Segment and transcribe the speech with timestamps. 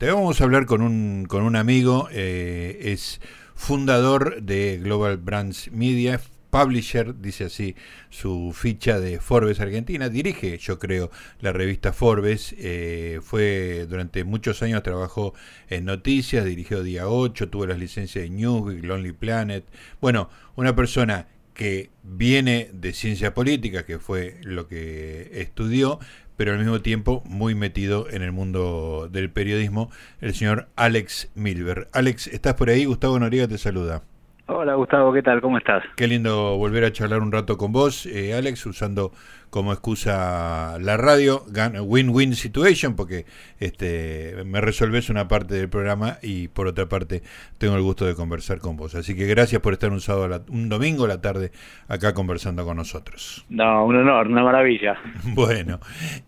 [0.00, 3.20] Te vamos a hablar con un, con un amigo, eh, es
[3.56, 7.74] fundador de Global Brands Media, publisher, dice así
[8.08, 14.62] su ficha de Forbes Argentina, dirige, yo creo, la revista Forbes, eh, fue durante muchos
[14.62, 15.34] años trabajó
[15.68, 19.64] en noticias, dirigió Día 8, tuvo las licencias de Newsweek, Lonely Planet,
[20.00, 25.98] bueno, una persona que viene de ciencia política, que fue lo que estudió,
[26.38, 31.88] pero al mismo tiempo muy metido en el mundo del periodismo, el señor Alex Milber.
[31.92, 32.84] Alex, ¿estás por ahí?
[32.84, 34.02] Gustavo Noriega te saluda.
[34.46, 35.42] Hola Gustavo, ¿qué tal?
[35.42, 35.82] ¿Cómo estás?
[35.96, 39.12] Qué lindo volver a charlar un rato con vos, eh, Alex, usando
[39.50, 41.44] como excusa la radio,
[41.82, 43.26] win-win situation, porque
[43.58, 47.22] este, me resolves una parte del programa y por otra parte
[47.58, 48.94] tengo el gusto de conversar con vos.
[48.94, 51.52] Así que gracias por estar un sábado, un domingo a la tarde
[51.88, 53.44] acá conversando con nosotros.
[53.48, 54.96] No, un honor, una maravilla.
[55.38, 55.78] Bueno,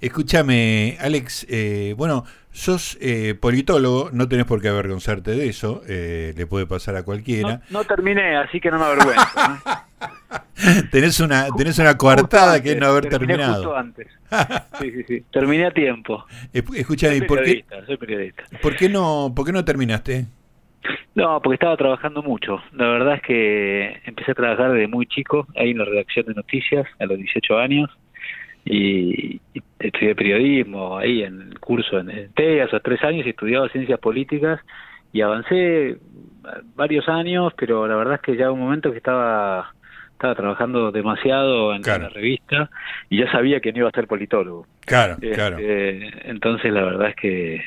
[0.01, 6.33] escúchame, Alex, eh, bueno, sos eh, politólogo, no tenés por qué avergonzarte de eso, eh,
[6.37, 7.63] le puede pasar a cualquiera.
[7.71, 9.25] No, terminé, así que no me avergüenzo.
[10.91, 13.55] tenés una tenés una coartada que es no haber terminado.
[13.55, 14.09] Justo antes.
[14.81, 15.25] Sí, sí, sí.
[15.33, 16.25] Terminé a tiempo.
[16.53, 18.45] Escuchame, ¿por qué, soy periodista.
[18.63, 20.27] ¿por qué no por qué no terminaste?
[21.15, 22.63] No, porque estaba trabajando mucho.
[22.73, 26.35] La verdad es que empecé a trabajar desde muy chico, ahí en la redacción de
[26.35, 27.91] noticias, a los 18 años,
[28.65, 29.41] y,
[29.79, 34.61] estudié periodismo ahí en el curso en TEA, hace tres años, y estudiaba ciencias políticas,
[35.13, 35.99] y avancé
[36.77, 39.75] varios años, pero la verdad es que ya un momento que estaba
[40.21, 42.69] estaba trabajando demasiado en, la revista
[43.09, 44.67] y ya sabía que no iba a ser politólogo.
[44.81, 45.57] Claro, este, claro.
[45.59, 47.63] Entonces la verdad es que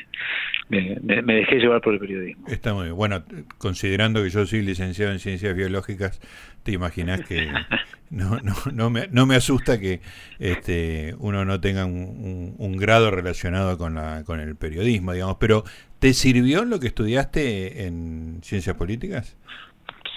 [0.69, 2.47] me, dejé llevar por el periodismo.
[2.47, 2.95] Está muy bien.
[2.95, 3.23] Bueno,
[3.57, 6.21] considerando que yo soy licenciado en ciencias biológicas,
[6.61, 7.47] te imaginas que
[8.11, 10.01] no, no, no, me, no me asusta que
[10.37, 15.37] este, uno no tenga un, un, grado relacionado con, la, con el periodismo, digamos.
[15.39, 15.63] Pero,
[15.97, 19.37] ¿te sirvió lo que estudiaste en ciencias políticas?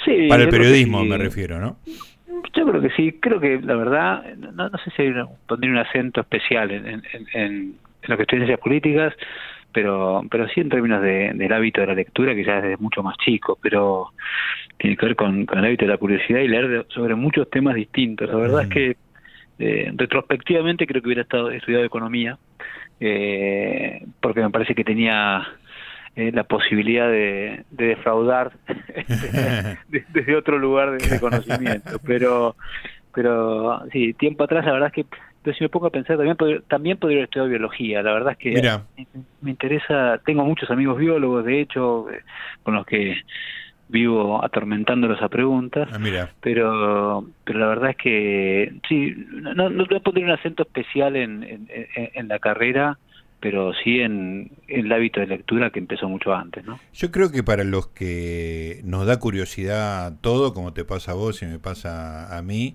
[0.04, 0.28] Sí.
[0.28, 1.78] Para el periodismo me refiero, ¿no?
[2.54, 5.14] Yo creo que sí, creo que la verdad, no, no sé si hay
[5.46, 7.02] pondría un acento especial en, en,
[7.32, 9.14] en, lo que estoy en ciencias políticas,
[9.72, 12.76] pero pero sí en términos de, del hábito de la lectura, que ya es desde
[12.78, 14.10] mucho más chico, pero
[14.78, 17.74] tiene que ver con, con, el hábito de la curiosidad y leer sobre muchos temas
[17.74, 18.28] distintos.
[18.28, 18.96] La verdad es que
[19.58, 22.38] eh, retrospectivamente creo que hubiera estado estudiado economía,
[23.00, 25.46] eh, porque me parece que tenía
[26.16, 28.52] eh, la posibilidad de, defraudar
[29.88, 31.98] desde otro lugar de, conocimiento.
[32.04, 32.56] Pero,
[33.14, 36.62] pero sí, tiempo atrás la verdad es que pero si me pongo a pensar, también,
[36.66, 38.02] también podría haber estudiado biología.
[38.02, 38.60] La verdad es que
[39.42, 42.22] Me, interesa, tengo muchos amigos biólogos, de hecho, eh,
[42.64, 43.14] con los que
[43.88, 45.88] vivo atormentándolos a preguntas.
[45.92, 46.30] Ah, mira.
[46.40, 51.44] Pero, pero la verdad es que sí, no, no, no poner un acento especial en,
[51.44, 52.98] en, en la carrera,
[53.40, 56.78] pero sí en, el hábito de lectura que empezó mucho antes, ¿no?
[56.92, 61.42] Yo creo que para los que nos da curiosidad todo, como te pasa a vos
[61.42, 62.74] y me pasa a mí,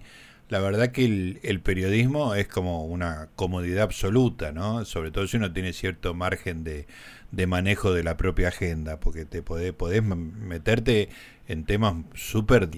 [0.49, 4.83] la verdad que el, periodismo es como una comodidad absoluta, ¿no?
[4.83, 6.87] Sobre todo si uno tiene cierto margen de,
[7.31, 11.07] de manejo de la propia agenda, porque te podés, podés meterte
[11.51, 12.69] en temas súper...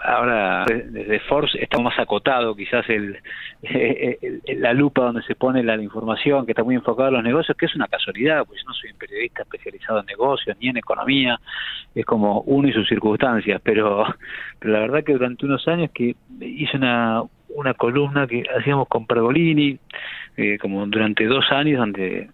[0.00, 3.18] Ahora, desde Force está más acotado quizás el,
[4.56, 7.66] la lupa donde se pone la, información, que está muy enfocada en los negocios, que
[7.66, 11.38] es una casualidad, pues yo no soy un periodista especializado en negocios ni en economía,
[11.94, 14.04] es como uno y sus circunstancias, pero,
[14.58, 19.06] pero la verdad que durante unos años que hice una, una columna que hacíamos con
[19.06, 19.78] Pergolini,
[20.36, 22.30] eh, como durante dos años, donde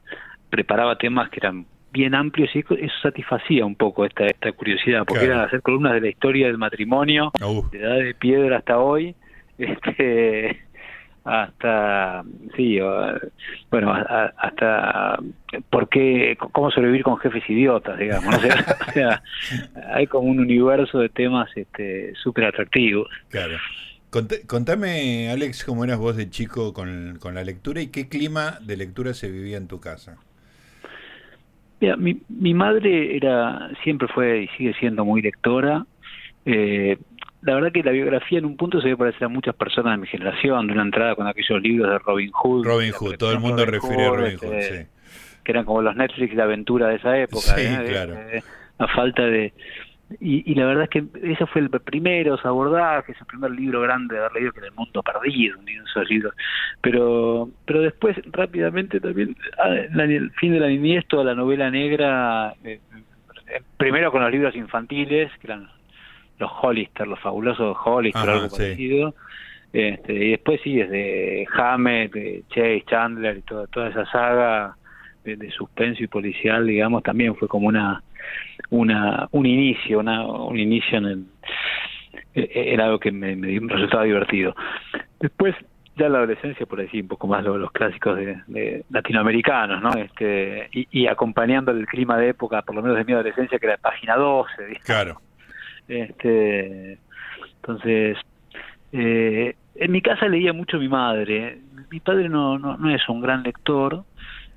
[0.48, 5.26] preparaba temas que eran bien amplios y eso satisfacía un poco esta, esta curiosidad, porque
[5.26, 7.68] era hacer columnas de la historia del matrimonio, uh.
[7.70, 9.14] de edad de piedra hasta hoy,
[9.58, 10.70] este
[11.24, 12.24] hasta
[12.56, 12.78] sí
[13.70, 15.18] bueno hasta
[15.68, 18.34] por qué cómo sobrevivir con jefes idiotas digamos
[18.88, 19.22] o sea,
[19.92, 23.58] hay como un universo de temas este súper atractivos claro
[24.46, 28.78] contame Alex cómo eras vos de chico con, con la lectura y qué clima de
[28.78, 30.16] lectura se vivía en tu casa
[31.80, 35.86] Mira, mi, mi madre era siempre fue y sigue siendo muy lectora.
[36.44, 36.98] Eh,
[37.42, 40.02] la verdad que la biografía en un punto se ve parecer a muchas personas de
[40.02, 42.66] mi generación, de una entrada con aquellos libros de Robin Hood.
[42.66, 44.88] Robin Hood, todo el mundo refiere a Robin Hood, este,
[45.42, 47.56] Que eran como los Netflix de aventura de esa época.
[47.56, 47.84] Sí, ¿eh?
[47.88, 48.14] claro.
[48.14, 48.42] Eh,
[48.78, 49.54] a falta de,
[50.18, 54.14] y, y, la verdad es que ese fue el primero abordajes, el primer libro grande
[54.14, 56.34] de haber leído que era El Mundo Perdido, de esos libros.
[56.80, 62.54] Pero, pero después, rápidamente también, ah, el fin de la niñez, toda la novela negra,
[62.64, 62.80] eh,
[63.46, 65.68] eh, primero con los libros infantiles, que eran
[66.38, 69.14] los Hollister, los fabulosos Hollister, algo parecido.
[69.72, 72.12] Este, y después sí, desde Hammett,
[72.48, 74.76] Chase, Chandler y toda, toda esa saga
[75.24, 78.02] de, suspenso y policial, digamos, también fue como una,
[78.70, 81.24] una un inicio, una, un inicio en el,
[82.34, 84.54] era algo que me, me resultaba divertido.
[85.18, 85.54] Después,
[85.96, 89.90] ya la adolescencia, por decir un poco más los, los clásicos de, latinoamericanos, ¿no?
[90.00, 93.66] Este, y, y, acompañando el clima de época, por lo menos de mi adolescencia, que
[93.66, 94.80] era página 12.
[94.84, 95.20] Claro.
[95.88, 96.98] Este,
[97.56, 98.16] entonces,
[98.92, 101.58] eh, en mi casa leía mucho mi madre.
[101.90, 104.04] Mi padre no, no, no es un gran lector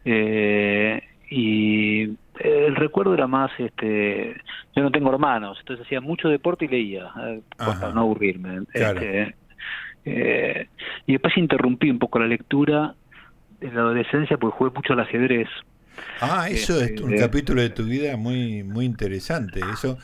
[0.06, 2.10] eh, y
[2.44, 4.36] el recuerdo era más, este,
[4.75, 8.63] yo no tengo hermanos, entonces hacía mucho deporte y leía, eh, para no aburrirme.
[8.74, 9.36] Este,
[10.06, 10.68] eh,
[11.07, 12.95] y después interrumpí un poco la lectura
[13.62, 15.48] en la adolescencia porque jugué mucho al ajedrez.
[16.19, 19.62] Ah, eso es un este, capítulo de tu vida muy muy interesante.
[19.72, 19.98] Eso,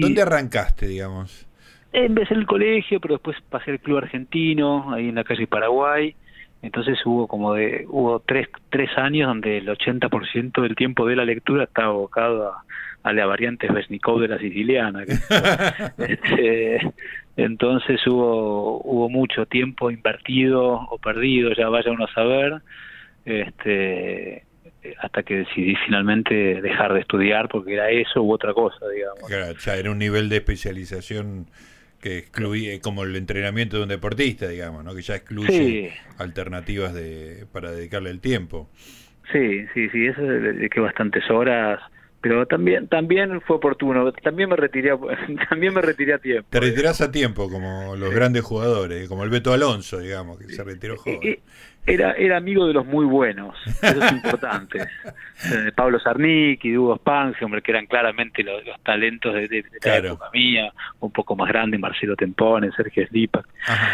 [0.00, 1.48] ¿Dónde arrancaste, digamos?
[1.92, 6.14] Empecé en el colegio, pero después pasé al club argentino, ahí en la calle Paraguay.
[6.62, 11.24] Entonces hubo como de hubo tres, tres años donde el 80% del tiempo de la
[11.24, 12.64] lectura estaba abocado a,
[13.02, 15.04] a la variante Vesnikov de la siciliana.
[15.98, 16.80] este,
[17.36, 22.60] entonces hubo hubo mucho tiempo invertido o perdido, ya vaya uno a saber,
[23.24, 24.44] este
[24.98, 29.28] hasta que decidí finalmente dejar de estudiar porque era eso u otra cosa, digamos.
[29.28, 31.46] Claro, era un nivel de especialización
[32.00, 34.94] que excluye como el entrenamiento de un deportista, digamos, ¿no?
[34.94, 38.70] Que ya excluye alternativas de para dedicarle el tiempo.
[39.32, 41.80] Sí, sí, sí, eso de que bastantes horas
[42.20, 44.12] pero también también fue oportuno.
[44.12, 44.92] También me retiré
[45.48, 46.46] también me retiré a tiempo.
[46.50, 50.62] Te retirás a tiempo como los grandes jugadores como el Beto Alonso digamos que se
[50.62, 51.38] retiró joven.
[51.86, 56.96] era era amigo de los muy buenos eso es importante eh, Pablo Sarnik y Hugo
[56.96, 60.72] Spance hombre que eran claramente los, talentos de, la época mía.
[61.00, 63.46] Un poco más grande Marcelo Tempone Sergio Slipak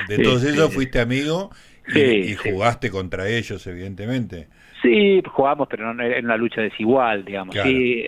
[0.09, 1.51] de todos este, ellos fuiste amigo
[1.95, 4.49] y, jugaste contra ellos evidentemente
[4.91, 7.57] Sí, jugamos, pero no en una lucha desigual, digamos.
[7.57, 8.05] Sí,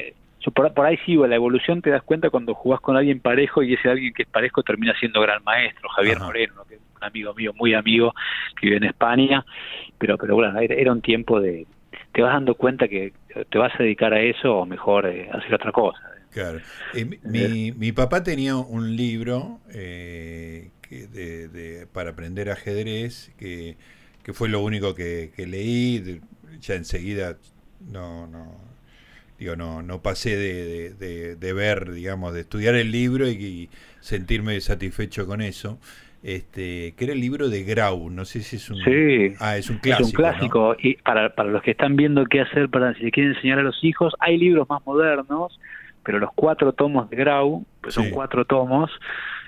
[0.55, 3.75] por, por, ahí sí, la evolución te das cuenta cuando jugás con alguien parejo y
[3.75, 7.35] ese alguien que es parejo termina siendo gran maestro, Javier Moreno, que es un amigo
[7.35, 8.15] mío, muy amigo,
[8.59, 9.45] que vive en España,
[9.99, 11.67] pero, pero bueno, era un tiempo de...
[12.13, 13.13] Te vas dando cuenta que
[13.51, 16.01] te vas a dedicar a eso o mejor eh, hacer otra cosa.
[16.31, 16.59] Claro.
[16.95, 23.77] Eh, mi, mi, papá tenía un libro eh, que de, para aprender ajedrez que,
[24.23, 26.21] que fue lo único que, que leí
[26.61, 27.37] ya enseguida
[27.81, 28.55] no, no,
[29.39, 33.69] digo, no, no pasé de, de, ver, digamos, de estudiar el libro y,
[34.01, 35.79] sentirme satisfecho con eso.
[36.23, 38.79] Este, que era el libro de Grau, no sé si es un,
[39.39, 40.09] ah, es un clásico.
[40.09, 43.13] Es un clásico, y para, para los que están viendo qué hacer para si le
[43.13, 45.61] quieren enseñar a los hijos, hay libros más modernos,
[46.03, 48.91] pero los cuatro tomos de Grau, pues son cuatro tomos,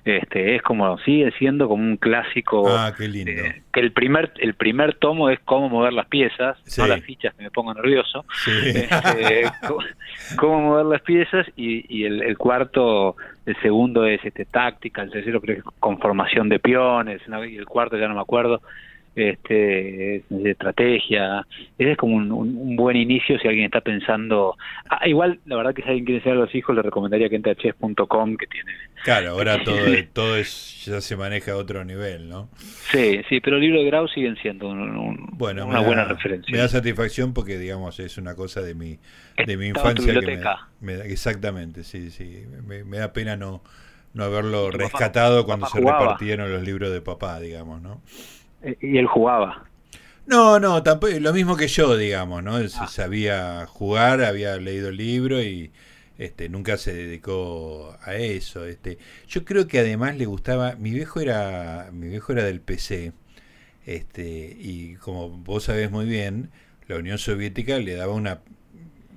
[0.04, 3.30] este es como sigue siendo como un clásico ah, qué lindo.
[3.30, 7.34] Eh, que el primer el primer tomo es cómo mover las piezas no las fichas
[7.34, 8.24] que me pongo nervioso.
[8.46, 9.50] Este,
[10.36, 13.16] cómo, mover las piezas y, y el, el, cuarto
[13.46, 17.66] el segundo es este táctica el tercero creo que es conformación de peones y el
[17.66, 18.60] cuarto ya no me acuerdo
[19.20, 21.46] este, de estrategia.
[21.78, 24.56] Ese es como un, buen inicio si alguien está pensando.
[24.88, 27.36] Ah, igual, la verdad que si alguien quiere enseñar a los hijos, le recomendaría que
[27.36, 28.72] entre a chess.com, que tiene.
[29.04, 29.78] Claro, ahora todo,
[30.12, 32.48] todo es, ya se maneja a otro nivel, ¿no?
[32.56, 36.52] Sí, sí, pero el libro de Grau siguen siendo un, bueno, una buena referencia.
[36.52, 38.98] Me da satisfacción porque, digamos, es una cosa de mi,
[39.46, 40.12] de mi infancia.
[40.20, 40.40] Que
[40.80, 42.44] me, exactamente, sí, sí.
[42.66, 43.62] Me, da pena no,
[44.14, 48.02] no haberlo rescatado cuando se repartieron los libros de papá, digamos, ¿no?
[48.80, 49.70] Y él jugaba.
[50.26, 52.58] No, no, tampoco, lo mismo que yo, digamos, ¿no?
[52.58, 52.86] Él ah.
[52.86, 55.72] sabía jugar, había leído el libro y
[56.18, 58.64] este, nunca se dedicó a eso.
[58.66, 63.12] Este, yo creo que además le gustaba, mi viejo era, mi viejo era del PC,
[63.86, 66.50] este, y como vos sabés muy bien,
[66.86, 68.42] la Unión Soviética le daba una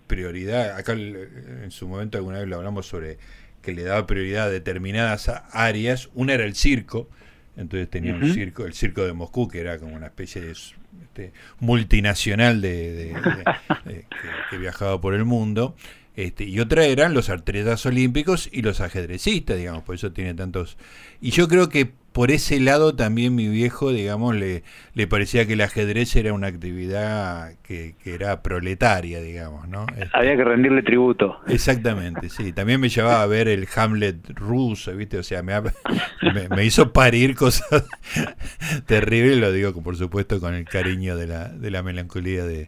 [0.07, 3.17] prioridad, acá en su momento alguna vez lo hablamos sobre
[3.61, 7.09] que le daba prioridad a determinadas áreas, una era el circo,
[7.55, 11.33] entonces tenía un circo, el circo de Moscú, que era como una especie de este,
[11.59, 13.15] multinacional de,
[14.49, 15.75] que, viajaba por el mundo.
[16.15, 20.77] Este, y otra eran los atletas olímpicos y los ajedrecistas, digamos, por eso tiene tantos...
[21.21, 25.53] Y yo creo que por ese lado también mi viejo, digamos, le, le parecía que
[25.53, 29.87] el ajedrez era una actividad que, era proletaria, digamos, ¿no?
[29.97, 31.39] Este, Había que rendirle tributo.
[31.47, 32.53] Exactamente, sí.
[32.53, 35.17] También me llevaba a ver el Hamlet ruso, ¿viste?
[35.17, 35.53] O sea, me,
[36.55, 37.85] me, hizo parir cosas
[38.85, 42.67] terribles, lo digo, por supuesto, con el cariño de la, de la melancolía de,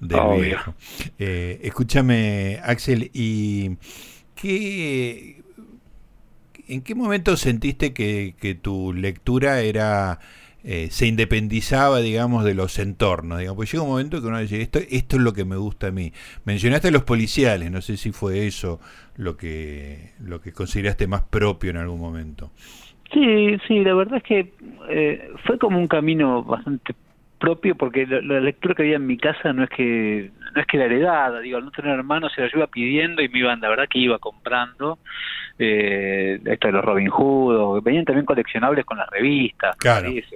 [0.00, 0.74] del viejo.
[1.18, 3.76] Eh, escúchame, Axel, ¿y
[4.34, 5.36] qué
[6.68, 10.18] ¿en qué momento sentiste que, tu lectura era
[10.64, 13.38] eh, se independizaba, digamos, de los entornos.
[13.38, 13.56] Digamos.
[13.56, 15.90] Pues llega un momento que uno dice, esto, esto es lo que me gusta a
[15.92, 16.12] mí.
[16.44, 18.80] Mencionaste a los policiales, no sé si fue eso
[19.16, 22.50] lo que, lo que consideraste más propio en algún momento.
[23.12, 24.52] Sí, sí, la verdad es que
[24.88, 26.94] eh, fue como un camino bastante
[27.38, 30.78] propio porque la, lectura que había en mi casa no es que no es que
[30.78, 33.68] la heredada, digo, al no tener hermanos se la iba pidiendo y me iban, la
[33.68, 34.98] verdad que iba comprando
[35.58, 39.76] eh, esto de los Robin Hood, o venían también coleccionables con las revistas,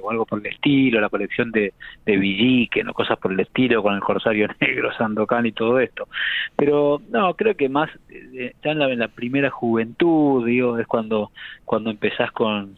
[0.02, 1.74] o algo por el estilo, la colección de,
[2.06, 6.08] de Villiquen o cosas por el estilo, con el Corsario Negro, Sandokan y todo esto.
[6.56, 10.86] Pero no, creo que más eh, ya en la, en la primera juventud, digo, es
[10.86, 11.30] cuando,
[11.64, 12.76] cuando empezás con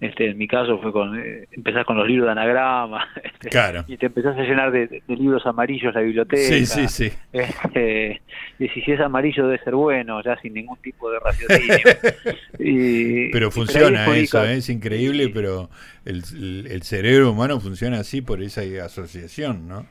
[0.00, 3.50] este, en mi caso fue con eh, empezar con los libros de anagrama este,
[3.88, 7.12] y te empezás a llenar de, libros amarillos la biblioteca sí, sí, sí.
[7.32, 8.20] Este,
[8.58, 11.78] y si es amarillo debe ser bueno ya sin ningún tipo de raciocinio
[12.58, 14.58] y, pero funciona eso ¿eh?
[14.58, 15.68] es increíble pero
[16.04, 16.22] el,
[16.70, 19.86] el, cerebro humano funciona así por esa asociación ¿no?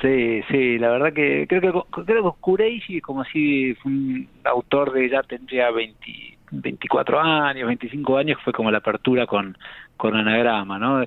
[0.00, 4.92] Sí, sí, la verdad que creo que creo que Kureishi como así fue un autor
[4.92, 9.56] de ya tendría 20 24 años, 25 años, fue como la apertura con,
[9.96, 11.04] con anagrama, ¿no?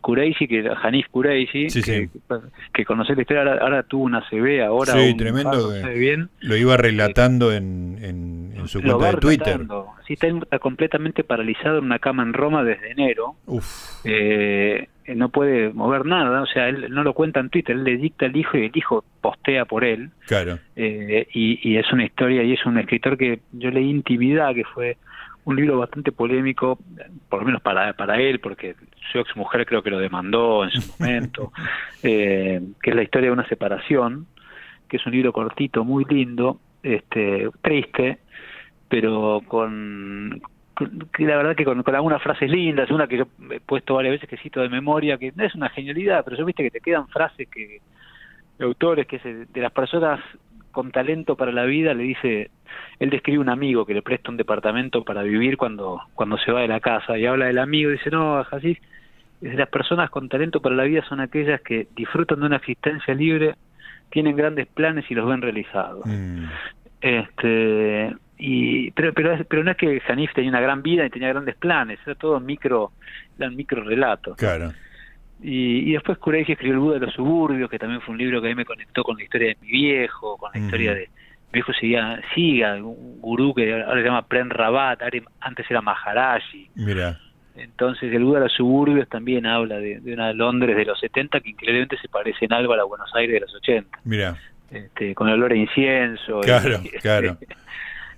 [0.00, 2.08] Kureishi, que Hanif Kureishi, que,
[2.72, 6.30] que conocí la historia, ahora, tuvo una CB, ahora sí, tremendo, bien.
[6.40, 9.60] lo iba relatando en, en, su cuenta de Twitter.
[10.06, 13.34] Sí, está, completamente paralizado en una cama en Roma desde enero.
[14.04, 17.96] Eh, no puede mover nada, o sea, él no lo cuenta en Twitter, él le
[17.96, 20.10] dicta al hijo y el hijo postea por él.
[20.26, 20.58] Claro.
[20.76, 24.64] Eh, y, y es una historia y es un escritor que yo leí Intimidad, que
[24.64, 24.96] fue
[25.44, 26.78] un libro bastante polémico,
[27.28, 28.76] por lo menos para, para él, porque
[29.10, 31.52] su ex mujer creo que lo demandó en su momento,
[32.02, 34.26] eh, que es la historia de una separación,
[34.88, 38.18] que es un libro cortito, muy lindo, este, triste,
[38.88, 40.42] pero con,
[41.12, 44.28] que la verdad que con, algunas frases lindas, una que yo he puesto varias veces
[44.28, 47.08] que cito de memoria, que no es una genialidad, pero yo viste que te quedan
[47.08, 47.80] frases que
[48.58, 50.20] de autores que de las personas
[50.70, 52.50] con talento para la vida le dice,
[52.98, 56.62] él describe un amigo que le presta un departamento para vivir cuando, cuando se va
[56.62, 58.78] de la casa y habla del amigo y dice, no, así
[59.42, 63.56] las personas con talento para la vida son aquellas que disfrutan de una existencia libre,
[64.10, 66.06] tienen grandes planes y los ven realizados.
[66.06, 66.44] Mm.
[67.00, 71.28] Este, y pero pero pero no es que Janif tenía una gran vida y tenía
[71.28, 72.92] grandes planes era todo micro
[73.38, 74.72] eran micro relatos claro
[75.42, 78.40] y, y después Kureishi escribió El Buda de los Suburbios, que también fue un libro
[78.40, 81.00] que a mí me conectó con la historia de mi viejo, con la historia de
[81.00, 85.00] mi viejo Siga, Siga, un gurú que ahora se llama Pren Rabat,
[85.40, 86.70] antes era Maharaji.
[86.76, 87.18] Mira.
[87.56, 91.50] Entonces el Buda de los Suburbios también habla de, una Londres de los 70 que
[91.50, 93.98] increíblemente se parece en algo a la Buenos Aires de los 80.
[94.04, 94.36] Mira.
[94.70, 96.40] Este, con olor a incienso.
[96.40, 97.36] Claro, claro.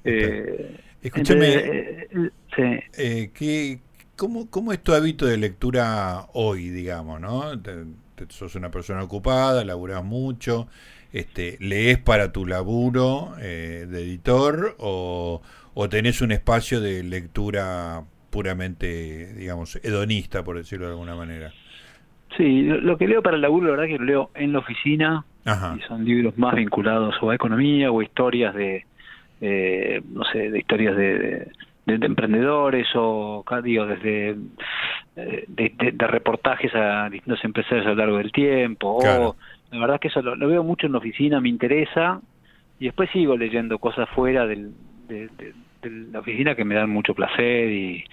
[0.05, 2.09] Eh, Escúchame, eh,
[2.57, 3.79] eh, eh, ¿qué,
[4.17, 7.61] ¿Cómo, ¿Cómo es tu hábito de lectura hoy, digamos, no?
[7.61, 7.85] Te,
[8.29, 10.67] sos una persona ocupada, laburás mucho,
[11.13, 15.43] este, ¿lees para tu laburo eh, de editor o,
[15.75, 21.53] o tenés un espacio de lectura puramente, digamos, hedonista, por decirlo de alguna manera?
[22.37, 25.27] Sí, lo, que leo para el laburo, la verdad que lo leo en la oficina,
[25.45, 28.87] y son libros más vinculados o a economía o historias de,
[29.41, 31.49] eh, no sé, de historias de
[31.87, 34.37] de, emprendedores o, digo, desde
[35.17, 38.99] eh, de, reportajes a distintos empresarios a lo largo del tiempo.
[38.99, 39.37] O,
[39.71, 42.21] la verdad que eso lo, veo mucho en la oficina, me interesa
[42.79, 44.73] y después sigo leyendo cosas fuera del,
[45.09, 45.29] de,
[45.83, 48.05] la oficina que me dan mucho placer y,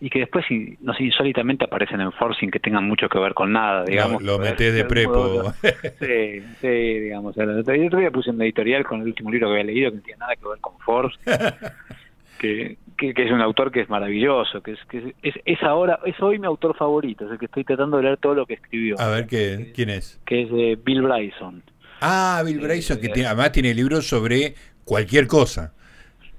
[0.00, 0.44] y que después
[0.80, 4.22] no sé, insólitamente aparecen en Forcing que tengan mucho que ver con nada, digamos.
[4.22, 5.52] Lo, metés de prepo.
[6.00, 7.36] sí, sí, digamos.
[7.38, 10.02] El otro día puse un editorial con el último libro que había leído que no
[10.02, 11.18] tiene nada que ver con Force.
[12.38, 16.20] que, que, es un autor que es maravilloso, que es, que es, es, ahora, es
[16.20, 19.00] hoy mi autor favorito, es el que estoy tratando de leer todo lo que escribió.
[19.00, 20.20] A ver, ¿qué, ¿quién es?
[20.26, 21.62] Que es de Bill Bryson.
[22.00, 25.72] Ah, Bill Bryson, que tiene, además tiene libros sobre cualquier cosa.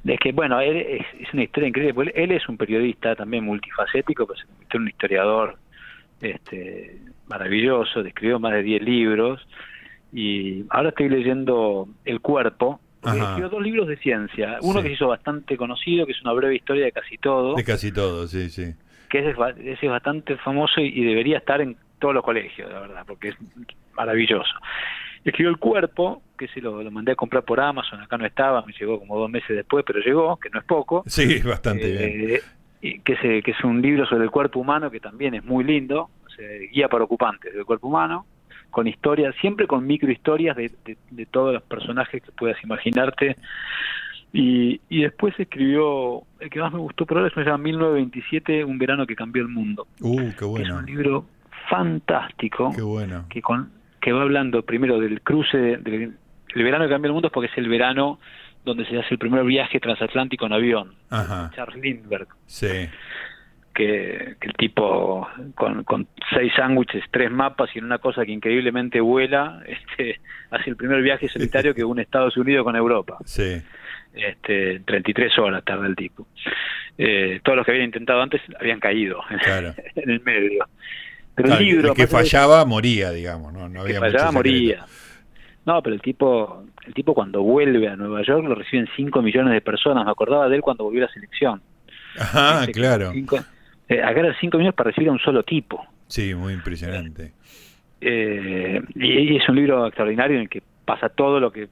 [0.05, 2.11] Es que, bueno, él es, una historia increíble.
[2.15, 5.57] Él es un periodista también multifacético, pero se convirtió en un historiador
[6.21, 9.47] este, maravilloso, escribió más de 10 libros.
[10.13, 14.59] Y ahora estoy leyendo El Cuerpo, escribió dos libros de ciencia.
[14.61, 17.55] Uno que se hizo bastante conocido, que es una breve historia de casi todo.
[17.55, 18.75] De casi todo, sí, sí.
[19.09, 23.03] Que ese es, es bastante famoso y, debería estar en todos los colegios, la verdad,
[23.07, 23.35] porque es
[23.95, 24.53] maravilloso.
[25.25, 28.73] Escribió El Cuerpo, que se lo, mandé a comprar por Amazon, acá no estaba, me
[28.73, 31.03] llegó como dos meses después, pero llegó, que no es poco.
[31.07, 32.31] Sí, bastante bien.
[32.35, 32.41] Eh,
[32.81, 35.63] y que, es, que es un libro sobre el cuerpo humano que también es muy
[35.63, 38.27] lindo, o sea, guía para ocupantes del cuerpo humano
[38.75, 40.69] con historias, siempre con microhistorias de,
[41.09, 43.37] de, todos los personajes que puedas imaginarte.
[44.33, 48.77] Y, y después escribió, el que más me gustó por ahora se llama 1927, Un
[48.77, 49.87] verano que cambió el mundo.
[50.01, 50.65] Uh, qué bueno.
[50.65, 51.25] Es un libro
[51.69, 52.73] fantástico.
[52.75, 53.25] Qué bueno.
[53.29, 53.71] Que, con,
[54.05, 56.13] que va hablando primero del cruce, del
[56.53, 58.19] el verano que cambió el mundo es porque es el verano
[58.63, 60.93] donde se hace el primer viaje transatlántico en avión.
[61.09, 61.49] Ajá.
[61.55, 62.27] Charles Lindbergh.
[62.45, 62.87] Sí.
[63.73, 69.01] Que, el tipo con, con seis sándwiches, tres mapas y en una cosa que increíblemente
[69.01, 70.21] vuela, este,
[70.51, 73.17] hace el primer viaje solitario que une Estados Unidos con Europa.
[73.25, 73.59] Sí.
[74.13, 76.27] Este, 33 horas tarda el tipo.
[76.95, 79.19] Eh, todos los que habían intentado antes habían caído
[79.95, 80.67] en el medio.
[81.35, 81.93] Pero el libro...
[81.93, 83.53] que fallaba moría, digamos.
[83.53, 84.85] No, no había que fallaba moría.
[85.65, 89.53] No, pero el tipo, el tipo cuando vuelve a Nueva York lo reciben 5 millones
[89.53, 90.05] de personas.
[90.05, 91.61] Me acordaba de él cuando volvió a la selección.
[92.17, 93.11] Ajá, claro.
[93.11, 93.37] Cinco,
[93.89, 95.85] eh, eran 5 millones para recibir a un solo tipo.
[96.07, 97.33] Sí, muy impresionante.
[97.99, 101.69] Eh, y, es un libro extraordinario en el que pasa todo lo que eh,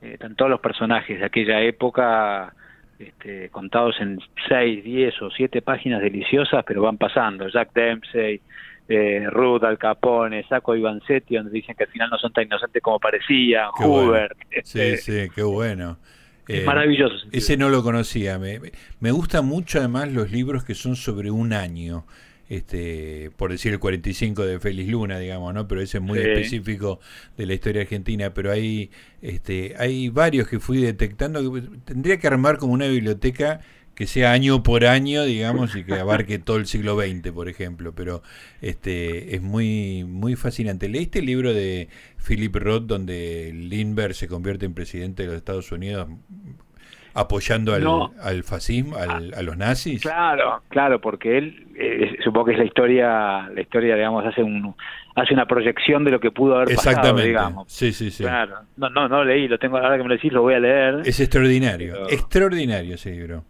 [0.00, 2.54] están todos los personajes de aquella época
[2.98, 7.48] este, contados en 6, 10 o 7 páginas deliciosas, pero van pasando.
[7.48, 8.40] Jack Dempsey,
[8.88, 12.44] eh, Ruth, Al Capone, Saco y Vanzetti, donde dicen que al final no son tan
[12.44, 14.36] inocentes como parecían, Hoover.
[14.62, 15.98] Sí, este, sí, qué bueno.
[16.48, 17.26] Eh, maravilloso.
[17.32, 18.38] Ese no lo conocía.
[18.38, 18.60] Me,
[19.00, 22.04] me gustan mucho además los libros que son sobre un año.
[22.48, 25.66] Este, por decir el 45 de Félix Luna, digamos, ¿no?
[25.66, 27.00] Pero ese es muy específico
[27.36, 32.26] de la historia argentina, pero hay este hay varios que fui detectando que tendría que
[32.28, 33.62] armar como una biblioteca
[33.96, 37.94] que sea año por año, digamos, y que abarque todo el siglo XX, por ejemplo.
[37.94, 38.22] Pero
[38.60, 40.88] este es muy muy fascinante.
[40.88, 41.88] ¿Leíste el libro de
[42.24, 46.08] Philip Roth donde Lindbergh se convierte en presidente de los Estados Unidos
[47.14, 50.02] apoyando al, fascismo, a los nazis?
[50.02, 54.74] Claro, claro, porque él, eh, supongo que es la historia, la historia, digamos, hace un
[55.14, 57.72] hace una proyección de lo que pudo haber pasado, digamos.
[57.72, 58.24] Sí, sí, sí.
[58.24, 58.56] Claro.
[58.76, 61.00] No, no, no leí, lo tengo, ahora que me lo decís, lo voy a leer.
[61.06, 63.44] Es extraordinario, extraordinario ese libro.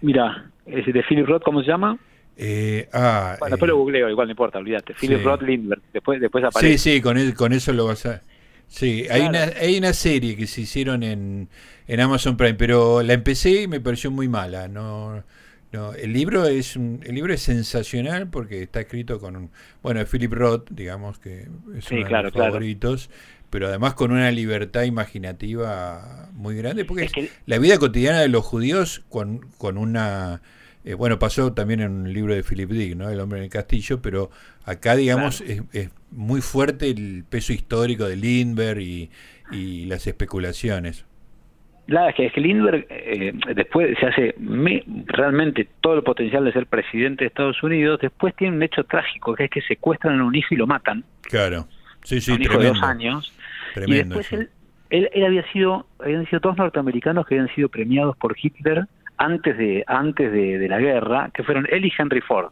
[0.00, 1.98] Mira, ese de Philip Roth, ¿cómo se llama?
[2.36, 4.94] Eh, ah, bueno, después lo eh, googleo, igual no importa, olvídate.
[4.94, 6.78] Philip Roth Lindbergh, después, después aparece.
[6.78, 8.22] Sí, sí, con, con eso lo vas a...
[8.68, 11.48] Sí, hay, una, hay una serie que se hicieron en,
[11.86, 14.66] en Amazon Prime, pero la empecé y me pareció muy mala.
[14.66, 15.22] No,
[15.72, 19.50] no, el libro es un, el libro es sensacional porque está escrito con un,
[19.82, 23.08] bueno, Philip Roth, digamos que es uno de mis favoritos,
[23.56, 29.02] pero además con una libertad imaginativa muy grande, porque la vida cotidiana de los judíos
[29.08, 30.42] con, con una...
[30.84, 33.08] Eh, bueno, pasó también en un libro de Philip Dick, ¿no?
[33.08, 34.28] El hombre en el castillo, pero
[34.66, 39.10] acá, digamos, es, es, muy fuerte el peso histórico de Lindbergh y,
[39.50, 41.06] y las especulaciones.
[41.86, 44.34] Claro, es que, es que Lindbergh eh, después se hace
[45.06, 49.34] realmente todo el potencial de ser presidente de Estados Unidos, después tiene un hecho trágico,
[49.34, 51.04] que es que secuestran a un hijo y lo matan.
[51.22, 51.66] Claro,
[52.02, 53.32] sí, sí, un hijo de dos años
[53.86, 54.50] y después él,
[54.90, 58.86] él, había sido, habían sido dos norteamericanos que habían sido premiados por Hitler
[59.18, 62.50] antes de antes de, la guerra, que fueron él y Henry Ford.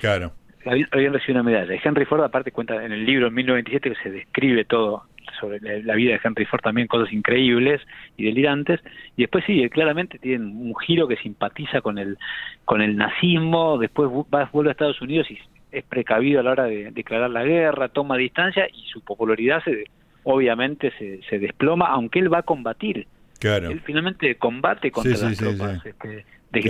[0.00, 0.32] Claro.
[0.64, 1.74] Habían, recibido una medalla.
[1.74, 5.04] Y Henry Ford, aparte, cuenta en el libro en 1927 que se describe todo
[5.38, 7.82] sobre la, vida de Henry Ford también cosas increíbles
[8.16, 8.80] y delirantes
[9.16, 12.16] y después sí claramente tienen un giro que simpatiza con el
[12.64, 15.38] con el nazismo después va, vuelve a Estados Unidos y
[15.72, 19.84] es precavido a la hora de declarar la guerra toma distancia y su popularidad se
[20.26, 23.06] obviamente se, se desploma, aunque él va a combatir.
[23.38, 23.70] Claro.
[23.70, 25.86] Él finalmente combate contra las tropas.
[25.86, 26.24] Este,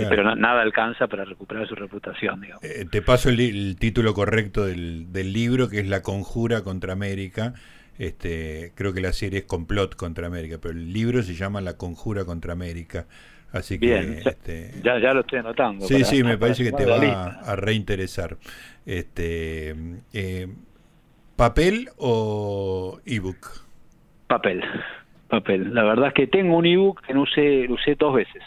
[0.09, 2.43] pero nada alcanza para recuperar su reputación.
[2.61, 7.53] Eh, te paso el, título correcto del, del, libro, que es La Conjura contra América.
[7.97, 11.77] Este, creo que la serie es Complot contra América, pero el libro se llama La
[11.77, 13.07] Conjura contra América.
[13.51, 15.87] Así que este, ya, ya lo estoy anotando.
[15.87, 18.37] Sí, sí, me parece que te va a, reinteresar.
[18.85, 19.75] Este,
[20.13, 20.47] eh,
[21.37, 23.61] ¿Papel o ebook?
[24.25, 24.63] Papel,
[25.27, 25.71] papel.
[25.71, 28.41] La verdad es que tengo un ebook que no usé, lo usé dos veces.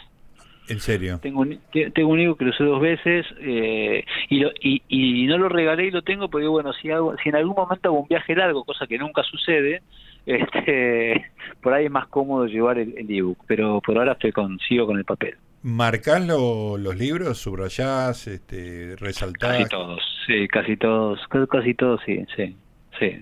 [0.67, 1.17] ¿En serio?
[1.21, 5.37] Tengo un, tengo un ebook que lo usé dos veces eh, y, y, y, no
[5.37, 8.09] lo regalé y lo tengo porque, bueno, si, hago, si en algún momento hago un
[8.09, 9.81] viaje largo, cosa que nunca sucede,
[10.25, 14.85] este, por ahí es más cómodo llevar el, ebook, pero por ahora estoy con, sigo
[14.85, 15.37] con el papel.
[15.63, 17.37] ¿Marcás los libros?
[17.37, 18.27] ¿Subrayás?
[18.27, 19.59] Este, ¿Resaltás?
[19.59, 22.53] Casi todos, sí, casi todos, casi todos, sí, sí.
[22.99, 23.17] Sí,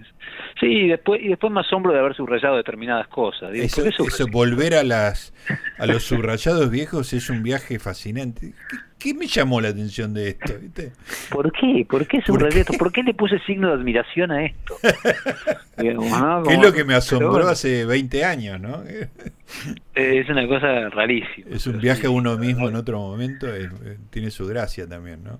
[0.60, 3.54] sí y después, y después me asombro de haber subrayado determinadas cosas.
[3.54, 5.34] eso, volver a las
[5.78, 8.54] a los subrayados viejos es un viaje fascinante.
[9.00, 10.54] ¿Qué, me llamó la atención de esto?
[11.32, 11.86] ¿Por qué?
[11.90, 12.74] ¿Por qué subrayé esto?
[12.74, 14.76] ¿Por qué le puse signo de admiración a esto?
[15.78, 15.96] ¿Qué
[16.54, 18.84] es lo que me asombró hace 20 años, ¿no?
[19.96, 21.50] es una cosa rarísima.
[21.50, 23.48] Es un viaje a uno mismo en otro momento,
[24.10, 25.40] tiene su gracia también, ¿no?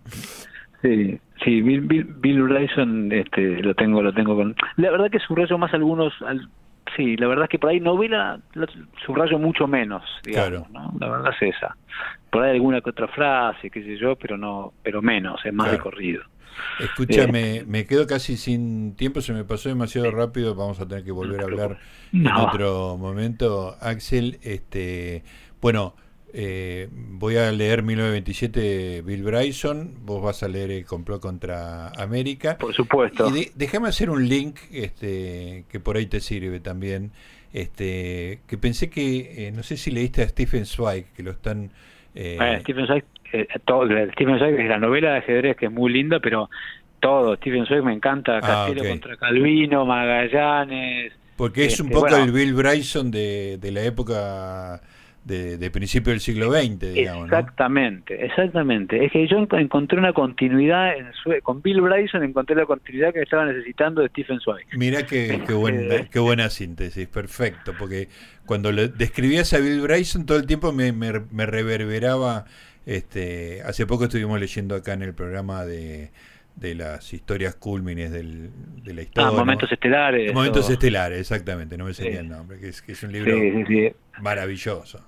[0.82, 4.56] Sí, sí, Bill, Bill, este, lo tengo, lo tengo con.
[4.78, 6.14] La verdad que subrayo más algunos,
[6.96, 8.40] sí, la verdad es que por ahí novela
[9.06, 10.94] subrayo mucho menos, digamos, ¿no?
[11.00, 11.76] La verdad es esa.
[12.30, 15.72] Por ahí alguna que otra frase, qué sé yo, pero no, pero menos, es más
[15.72, 16.24] recorrido.
[16.80, 21.04] Escúchame, eh, me quedo casi sin tiempo, se me pasó demasiado rápido, vamos a tener
[21.04, 21.78] que volver a hablar
[22.14, 23.76] en otro momento.
[23.82, 25.24] Axel, este,
[25.62, 25.96] bueno,
[26.34, 32.58] eh, voy a leer 1927 Bill Bryson, vos vas a leer El complot contra América.
[32.58, 33.36] Por supuesto.
[33.36, 37.12] Y déjame hacer un link este, que por ahí te sirve también.
[37.52, 41.72] Este, que pensé que, eh, no sé si leíste a Stephen Zweig, que lo están...
[42.14, 43.04] Eh, Stephen Zweig,
[43.66, 46.50] todo, Stephen Zweig es la novela de ajedrez que es muy linda, pero
[47.00, 51.14] todo, Stephen Zweig me encanta, ah, Castillo contra Calvino, Magallanes...
[51.36, 54.82] Porque es un este, poco el Bill Bryson de, de la época
[55.24, 57.26] de, principio del siglo XX, digamos.
[57.26, 59.06] Exactamente, exactamente.
[59.06, 61.12] Es que yo encontré una continuidad en
[61.44, 64.66] con Bill Bryson, encontré la continuidad que estaba necesitando de Stephen Zweig.
[64.74, 68.08] Mira qué, qué, qué buena síntesis, perfecto, porque
[68.46, 72.46] cuando le describías a Bill Bryson todo el tiempo me, me reverberaba,
[72.86, 76.10] este, hace poco estuvimos leyendo acá en el programa de
[76.60, 78.50] de las historias cúlmines del,
[78.84, 79.30] de la historia.
[79.30, 80.34] Ah, Momentos Estelares.
[80.34, 83.36] Momentos Estelares, exactamente, no me salía el nombre, que es, que es un libro
[84.22, 85.00] maravilloso.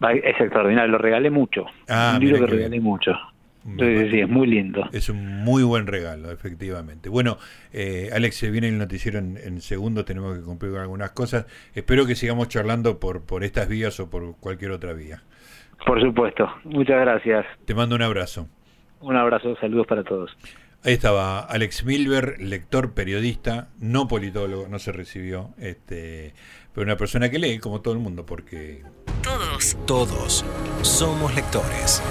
[0.00, 1.66] Es extraordinario, lo regalé mucho.
[1.88, 3.12] Ah, un libro que regalé mucho.
[3.64, 4.88] Sí, sí, es muy lindo.
[4.92, 7.08] Es un muy buen regalo, efectivamente.
[7.08, 7.38] Bueno,
[7.72, 11.46] eh, Alex, se viene el noticiero en, en segundos, tenemos que cumplir con algunas cosas.
[11.72, 15.22] Espero que sigamos charlando por, por estas vías o por cualquier otra vía.
[15.86, 17.46] Por supuesto, muchas gracias.
[17.64, 18.48] Te mando un abrazo.
[19.00, 20.36] Un abrazo, saludos para todos.
[20.84, 26.34] Ahí estaba Alex Milber, lector, periodista, no politólogo, no se recibió, este,
[26.74, 28.82] pero una persona que lee como todo el mundo, porque
[29.22, 30.44] todos, todos
[30.82, 32.02] somos lectores.